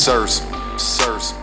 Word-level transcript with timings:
Sirs, 0.00 0.40
sirs. 0.78 1.39